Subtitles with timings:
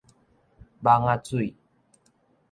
[0.81, 1.55] 蠓仔水